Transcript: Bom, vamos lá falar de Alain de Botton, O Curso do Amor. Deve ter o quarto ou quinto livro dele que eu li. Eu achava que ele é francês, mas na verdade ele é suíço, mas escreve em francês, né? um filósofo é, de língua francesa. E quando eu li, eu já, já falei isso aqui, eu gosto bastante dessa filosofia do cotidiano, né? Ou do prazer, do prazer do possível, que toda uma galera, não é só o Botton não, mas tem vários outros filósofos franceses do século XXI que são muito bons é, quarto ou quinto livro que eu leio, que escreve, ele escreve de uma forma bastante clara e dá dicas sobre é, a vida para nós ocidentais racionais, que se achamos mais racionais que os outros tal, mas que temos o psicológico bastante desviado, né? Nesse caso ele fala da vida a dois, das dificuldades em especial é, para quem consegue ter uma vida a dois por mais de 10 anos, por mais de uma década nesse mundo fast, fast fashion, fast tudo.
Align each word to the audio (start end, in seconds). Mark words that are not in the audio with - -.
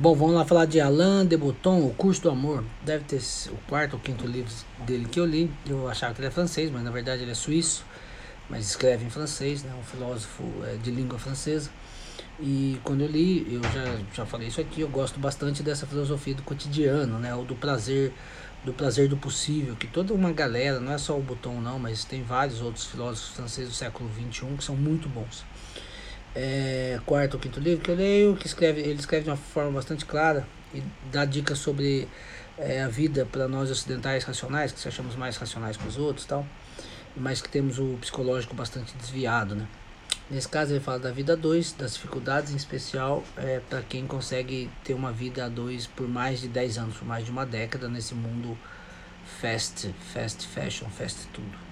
Bom, 0.00 0.14
vamos 0.14 0.36
lá 0.36 0.44
falar 0.44 0.64
de 0.66 0.80
Alain 0.80 1.26
de 1.26 1.36
Botton, 1.36 1.84
O 1.84 1.92
Curso 1.92 2.22
do 2.22 2.30
Amor. 2.30 2.62
Deve 2.84 3.02
ter 3.02 3.20
o 3.48 3.56
quarto 3.68 3.94
ou 3.94 3.98
quinto 3.98 4.28
livro 4.28 4.54
dele 4.86 5.06
que 5.06 5.18
eu 5.18 5.26
li. 5.26 5.50
Eu 5.68 5.88
achava 5.88 6.14
que 6.14 6.20
ele 6.20 6.28
é 6.28 6.30
francês, 6.30 6.70
mas 6.70 6.84
na 6.84 6.90
verdade 6.92 7.22
ele 7.22 7.32
é 7.32 7.34
suíço, 7.34 7.84
mas 8.48 8.64
escreve 8.64 9.04
em 9.04 9.10
francês, 9.10 9.64
né? 9.64 9.74
um 9.76 9.82
filósofo 9.82 10.44
é, 10.62 10.76
de 10.76 10.92
língua 10.92 11.18
francesa. 11.18 11.68
E 12.38 12.78
quando 12.84 13.00
eu 13.00 13.08
li, 13.08 13.52
eu 13.52 13.60
já, 13.60 13.98
já 14.14 14.24
falei 14.24 14.46
isso 14.46 14.60
aqui, 14.60 14.82
eu 14.82 14.88
gosto 14.88 15.18
bastante 15.18 15.64
dessa 15.64 15.84
filosofia 15.84 16.36
do 16.36 16.44
cotidiano, 16.44 17.18
né? 17.18 17.34
Ou 17.34 17.44
do 17.44 17.56
prazer, 17.56 18.12
do 18.64 18.72
prazer 18.72 19.08
do 19.08 19.16
possível, 19.16 19.74
que 19.74 19.88
toda 19.88 20.14
uma 20.14 20.30
galera, 20.30 20.78
não 20.78 20.92
é 20.92 20.98
só 20.98 21.18
o 21.18 21.20
Botton 21.20 21.60
não, 21.60 21.76
mas 21.76 22.04
tem 22.04 22.22
vários 22.22 22.60
outros 22.60 22.84
filósofos 22.84 23.34
franceses 23.34 23.70
do 23.70 23.74
século 23.74 24.08
XXI 24.14 24.46
que 24.58 24.62
são 24.62 24.76
muito 24.76 25.08
bons 25.08 25.44
é, 26.34 26.98
quarto 27.06 27.34
ou 27.34 27.40
quinto 27.40 27.60
livro 27.60 27.82
que 27.82 27.90
eu 27.90 27.96
leio, 27.96 28.36
que 28.36 28.46
escreve, 28.46 28.80
ele 28.80 28.98
escreve 28.98 29.24
de 29.24 29.30
uma 29.30 29.36
forma 29.36 29.72
bastante 29.72 30.04
clara 30.04 30.46
e 30.74 30.82
dá 31.10 31.24
dicas 31.24 31.58
sobre 31.58 32.08
é, 32.56 32.82
a 32.82 32.88
vida 32.88 33.26
para 33.30 33.48
nós 33.48 33.70
ocidentais 33.70 34.24
racionais, 34.24 34.72
que 34.72 34.80
se 34.80 34.88
achamos 34.88 35.16
mais 35.16 35.36
racionais 35.36 35.76
que 35.76 35.86
os 35.86 35.96
outros 35.96 36.26
tal, 36.26 36.46
mas 37.16 37.40
que 37.40 37.48
temos 37.48 37.78
o 37.78 37.96
psicológico 38.00 38.54
bastante 38.54 38.94
desviado, 38.96 39.54
né? 39.54 39.66
Nesse 40.30 40.48
caso 40.48 40.72
ele 40.72 40.80
fala 40.80 40.98
da 40.98 41.10
vida 41.10 41.32
a 41.32 41.36
dois, 41.36 41.72
das 41.72 41.94
dificuldades 41.94 42.52
em 42.52 42.56
especial 42.56 43.24
é, 43.36 43.60
para 43.60 43.80
quem 43.80 44.06
consegue 44.06 44.70
ter 44.84 44.92
uma 44.92 45.10
vida 45.10 45.46
a 45.46 45.48
dois 45.48 45.86
por 45.86 46.06
mais 46.06 46.40
de 46.40 46.48
10 46.48 46.78
anos, 46.78 46.96
por 46.98 47.06
mais 47.06 47.24
de 47.24 47.30
uma 47.30 47.46
década 47.46 47.88
nesse 47.88 48.14
mundo 48.14 48.56
fast, 49.40 49.94
fast 50.12 50.46
fashion, 50.46 50.86
fast 50.90 51.26
tudo. 51.28 51.68